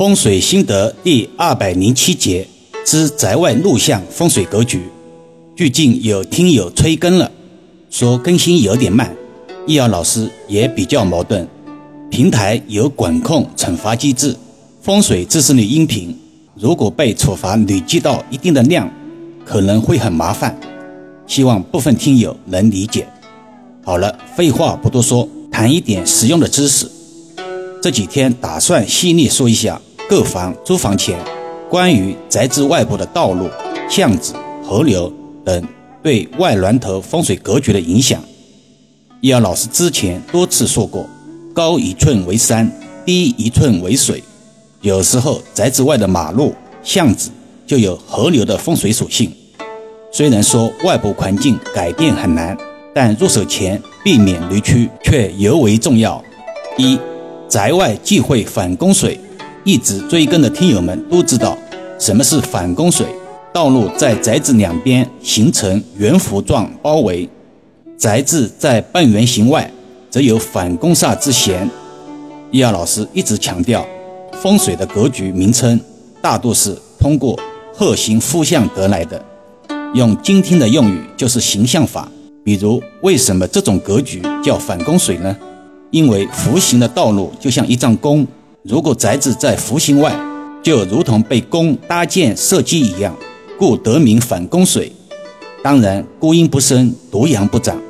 [0.00, 2.48] 风水心得第二百零七节
[2.86, 4.80] 之宅外录像风水格局。
[5.54, 7.30] 最近有听友催更了，
[7.90, 9.14] 说更新有点慢。
[9.66, 11.46] 易遥老师也比较矛盾，
[12.10, 14.34] 平台有管控惩罚机制，
[14.80, 16.18] 风水知识类音频
[16.54, 18.90] 如果被处罚累积到一定的量，
[19.44, 20.58] 可能会很麻烦。
[21.26, 23.06] 希望部分听友能理解。
[23.84, 26.90] 好了，废话不多说，谈一点实用的知识。
[27.82, 29.78] 这几天打算细腻说一下。
[30.10, 31.16] 购房、租房前，
[31.68, 33.48] 关于宅子外部的道路、
[33.88, 35.10] 巷子、河流
[35.44, 35.64] 等
[36.02, 38.20] 对外峦头风水格局的影响，
[39.20, 41.08] 易遥老师之前多次说过，
[41.54, 42.68] 高一寸为山，
[43.06, 44.20] 低一寸为水。
[44.80, 47.30] 有时候宅子外的马路、巷子
[47.64, 49.32] 就有河流的风水属性。
[50.10, 52.58] 虽然说外部环境改变很难，
[52.92, 56.20] 但入手前避免雷区却尤为重要。
[56.76, 56.98] 一，
[57.48, 59.16] 宅外忌讳反弓水。
[59.64, 61.56] 一直追更的听友们都知道，
[61.98, 63.06] 什么是反弓水？
[63.52, 67.28] 道路在宅子两边形成圆弧状包围，
[67.98, 69.70] 宅子在半圆形外，
[70.08, 71.68] 则有反弓煞之嫌。
[72.50, 73.86] 易遥老师一直强调，
[74.40, 75.78] 风水的格局名称
[76.22, 77.38] 大多是通过
[77.74, 79.22] 鹤形复象得来的，
[79.94, 82.08] 用今天的用语就是形象法。
[82.42, 85.36] 比如，为什么这种格局叫反弓水呢？
[85.90, 88.26] 因为弧形的道路就像一张弓。
[88.62, 90.14] 如果宅子在弧形外，
[90.62, 93.16] 就如同被弓搭箭射击一样，
[93.58, 94.92] 故得名反弓水。
[95.62, 97.80] 当然，孤阴不生，独阳不长，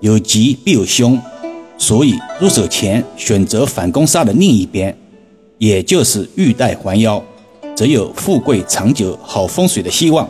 [0.00, 1.18] 有吉必有凶，
[1.78, 4.94] 所以入手前选择反弓煞的另一边，
[5.56, 7.22] 也就是玉带环腰，
[7.74, 10.28] 则有富贵长久、好风水的希望。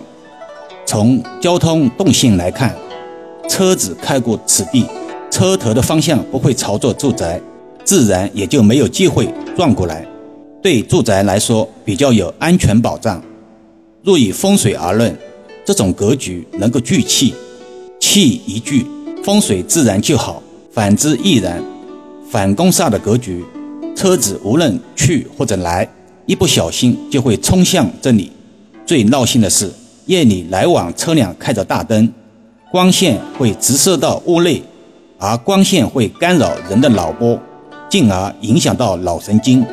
[0.86, 2.76] 从交通动线来看，
[3.48, 4.86] 车子开过此地，
[5.32, 7.40] 车头的方向不会朝着住宅。
[7.84, 10.06] 自然也就没有机会转过来，
[10.62, 13.22] 对住宅来说比较有安全保障。
[14.02, 15.16] 若以风水而论，
[15.64, 17.34] 这种格局能够聚气，
[18.00, 18.86] 气一聚，
[19.24, 20.42] 风水自然就好；
[20.72, 21.62] 反之亦然。
[22.30, 23.44] 反攻煞的格局，
[23.96, 25.88] 车子无论去或者来，
[26.26, 28.30] 一不小心就会冲向这里。
[28.86, 29.70] 最闹心的是，
[30.06, 32.12] 夜里来往车辆开着大灯，
[32.70, 34.62] 光线会直射到屋内，
[35.18, 37.38] 而光线会干扰人的脑波。
[37.90, 39.66] 进而影响到脑神经，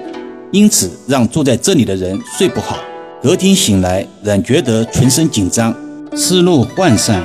[0.51, 2.75] 因此让住在这里的人睡不好，
[3.21, 5.73] 隔天醒来仍觉得全身紧张，
[6.15, 7.23] 思路涣散。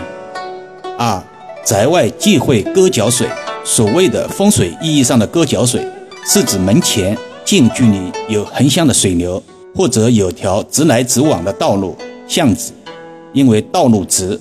[0.98, 1.20] 二，
[1.64, 3.26] 宅外忌讳割脚水。
[3.64, 5.86] 所谓的风水意义上的割脚水，
[6.26, 9.42] 是指门前近距离有横向的水流，
[9.74, 11.96] 或者有条直来直往的道路、
[12.28, 12.72] 巷子。
[13.32, 14.38] 因为道路直，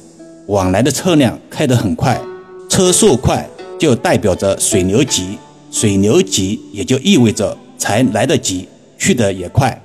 [0.47, 2.19] 往来的车辆开得很快，
[2.67, 3.47] 车速快
[3.79, 5.37] 就代表着水流急。
[5.71, 8.67] 水流急，也就意味着财来得及，
[8.97, 9.81] 去得也快。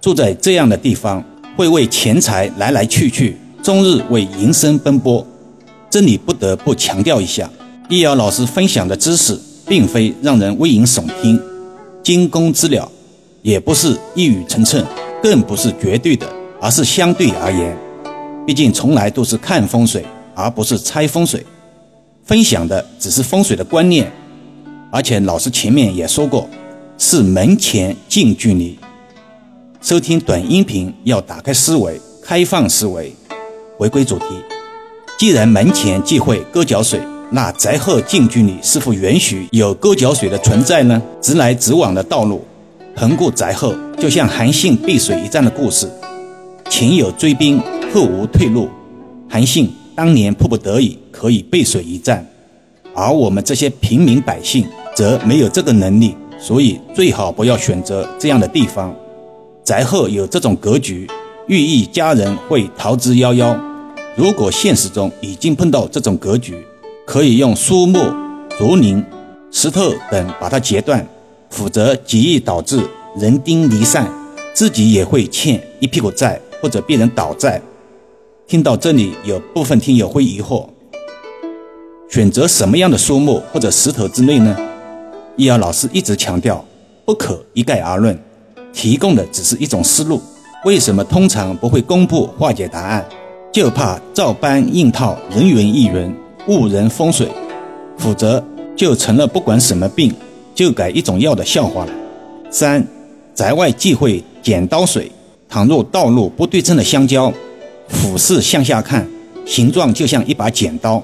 [0.00, 1.24] 住在这样的地方，
[1.56, 5.26] 会为钱财来来去去，终日为营生奔波。
[5.88, 7.50] 这里不得不强调一下，
[7.88, 11.40] 易遥老师分享的知识，并非让人危言耸听，
[12.02, 12.90] 惊弓之鸟，
[13.40, 14.84] 也不是一语成谶，
[15.22, 16.28] 更不是绝对的，
[16.60, 17.76] 而是相对而言。
[18.46, 20.04] 毕竟从来都是看风水，
[20.34, 21.44] 而不是猜风水。
[22.24, 24.10] 分享的只是风水的观念。
[24.94, 26.46] 而且老师前面也说过，
[26.98, 28.78] 是门前近距离。
[29.80, 33.10] 收听短音频要打开思维，开放思维。
[33.78, 34.26] 回归主题，
[35.18, 37.00] 既然门前忌讳割脚水，
[37.30, 41.00] 那宅后近距离是否允许有割脚水的存在呢？
[41.22, 42.44] 直来直往的道路，
[42.94, 45.90] 横过宅后，就像韩信背水一战的故事，
[46.68, 47.58] 前有追兵，
[47.94, 48.68] 后无退路。
[49.26, 52.26] 韩信当年迫不得已可以背水一战，
[52.94, 54.66] 而我们这些平民百姓。
[54.94, 58.94] 则没有这个能力，所以最好不要选择这样的地方。
[59.64, 61.08] 宅后有这种格局，
[61.46, 63.58] 寓意家人会逃之夭夭。
[64.16, 66.56] 如果现实中已经碰到这种格局，
[67.06, 67.98] 可以用树木、
[68.58, 69.02] 竹林、
[69.50, 71.06] 石头等把它截断，
[71.48, 72.80] 否则极易导致
[73.16, 74.06] 人丁离散，
[74.52, 77.62] 自己也会欠一屁股债或者被人倒债。
[78.46, 80.66] 听到这里，有部分听友会疑惑：
[82.10, 84.54] 选择什么样的树木或者石头之类呢？
[85.36, 86.62] 易遥老师一直强调，
[87.04, 88.18] 不可一概而论，
[88.72, 90.20] 提供的只是一种思路。
[90.64, 93.04] 为什么通常不会公布化解答案？
[93.50, 96.14] 就怕照搬硬套，人云亦云，
[96.48, 97.28] 误人风水，
[97.98, 98.42] 否则
[98.76, 100.14] 就成了不管什么病
[100.54, 101.92] 就改一种药的笑话了。
[102.50, 102.86] 三，
[103.34, 105.10] 宅外忌讳剪刀水。
[105.48, 107.30] 倘若道路不对称的相交，
[107.88, 109.06] 俯视向下看，
[109.44, 111.02] 形状就像一把剪刀，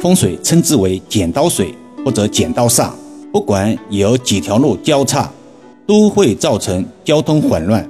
[0.00, 1.74] 风水称之为剪刀水
[2.04, 2.90] 或者剪刀煞。
[3.32, 5.30] 不管有几条路交叉，
[5.86, 7.88] 都会造成交通混乱。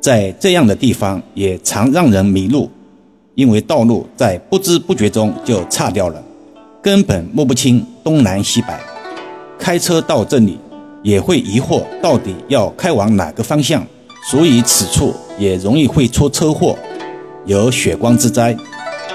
[0.00, 2.68] 在这样的地方，也常让人迷路，
[3.36, 6.22] 因为道路在不知不觉中就岔掉了，
[6.82, 8.68] 根本摸不清东南西北。
[9.58, 10.58] 开车到这里，
[11.02, 13.86] 也会疑惑到底要开往哪个方向，
[14.28, 16.76] 所以此处也容易会出车祸，
[17.46, 18.56] 有血光之灾。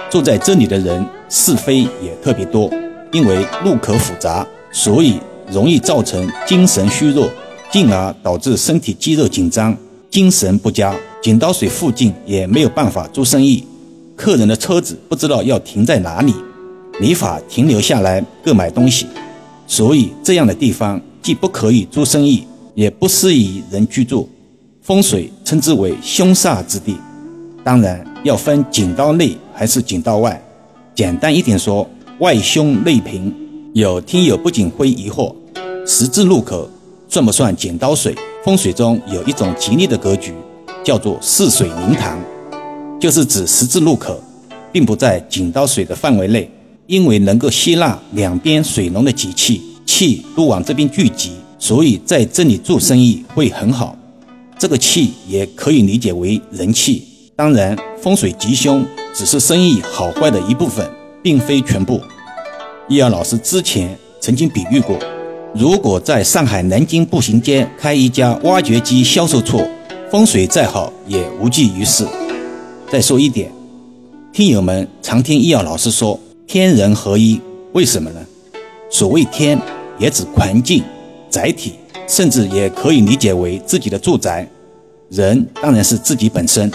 [0.10, 2.72] 住在这里的人是非也特别多，
[3.12, 5.20] 因为路口复杂，所以
[5.52, 7.30] 容易造成精神虚弱，
[7.72, 9.76] 进而导致身体肌肉紧张、
[10.10, 10.96] 精神不佳。
[11.22, 13.64] 井道水附近也没有办法做生意，
[14.16, 16.34] 客人的车子不知道要停在哪里，
[17.00, 19.06] 没法停留下来购买东西，
[19.68, 24.30] 所以这样的地方既不可以做生意，也不适宜人居住，
[24.82, 26.96] 风水称之为凶煞之地。
[27.64, 30.42] 当然要分井道内还是井道外，
[30.96, 31.88] 简单一点说，
[32.20, 33.34] 外凶内平。
[33.74, 35.36] 有听友不仅会疑惑，
[35.92, 36.70] 十字路口
[37.10, 38.16] 算不算剪刀水？
[38.46, 40.32] 风水中有一种吉利的格局，
[40.84, 42.22] 叫做四水灵堂，
[43.02, 44.22] 就是指十字路口，
[44.72, 46.48] 并不在剪刀水的范围内，
[46.86, 53.98] 因为能够吸纳两边水龙的吉气，气都往这边聚集，所以在这里做生意会很好。
[54.60, 57.04] 这个气也可以理解为人气。
[57.36, 60.88] 当然，风水吉凶只是生意好坏的一部分，
[61.24, 62.00] 并非全部。
[62.88, 64.96] 易儿老师之前曾经比喻过，
[65.56, 69.62] 如果在上海南京步行街开一家挖掘机销售处，
[70.12, 72.06] 风水再好也无济于事。
[72.92, 73.52] 再说一点，
[74.32, 77.42] 听友们常听易儿老师说天人合一，
[77.74, 78.20] 为什么呢？
[78.90, 79.60] 所谓天，
[79.98, 80.84] 也指环境、
[81.30, 81.74] 载体，
[82.08, 84.48] 甚至也可以理解为自己的住宅。
[85.10, 86.72] 人当然是自己本身。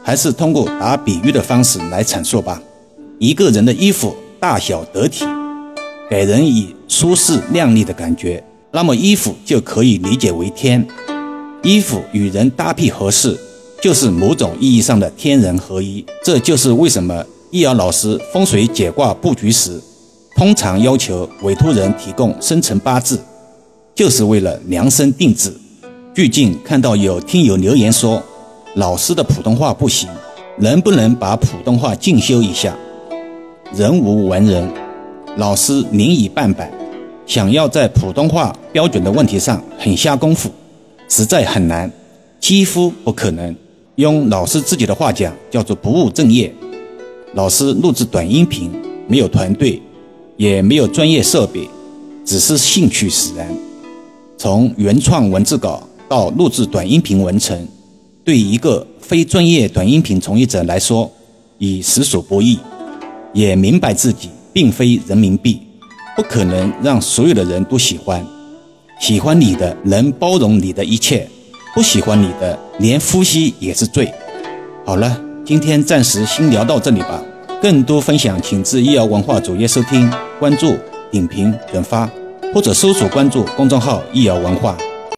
[0.00, 2.62] 还是通过打比喻的方式来阐述吧。
[3.18, 5.26] 一个人的衣服大小得体，
[6.10, 10.86] 给人以舒适靓丽的感觉，那么衣服就可以理解为天。
[11.62, 13.38] 衣服与人搭配合适，
[13.82, 16.04] 就是某种意义上的天人合一。
[16.24, 19.78] 这就是为什么易遥老师风水解卦布局时，
[20.36, 23.20] 通常要求委托人提供生辰八字，
[23.94, 25.52] 就是为了量身定制。
[26.14, 28.22] 最近看到有听友留言说。
[28.74, 30.08] 老师的普通话不行，
[30.58, 32.76] 能不能把普通话进修一下？
[33.74, 34.70] 人无完人，
[35.38, 36.68] 老师年已半百，
[37.24, 40.50] 想要在普通话标准的问题上很下功夫，
[41.08, 41.88] 实在很难，
[42.40, 43.54] 几乎不可能。
[43.94, 46.52] 用老师自己的话讲，叫做不务正业。
[47.34, 48.68] 老师录制短音频，
[49.06, 49.80] 没有团队，
[50.36, 51.70] 也没有专业设备，
[52.24, 53.46] 只是兴趣使然。
[54.36, 57.56] 从原创文字稿到录制短音频完成。
[58.24, 61.08] 对一个非专业短音频从业者来说，
[61.58, 62.58] 已实属不易。
[63.32, 65.60] 也明白自己并非人民币，
[66.16, 68.20] 不可能让所有的人都喜欢。
[68.98, 71.28] 喜欢你的能包容你的一切，
[71.76, 74.12] 不喜欢你的连呼吸也是罪。
[74.84, 77.22] 好了，今天暂时先聊到这里吧。
[77.62, 80.10] 更多分享，请至医疗文化主页收听、
[80.40, 80.76] 关注、
[81.08, 82.10] 点评、转发，
[82.52, 84.76] 或者搜索关注公众号“医疗文化”。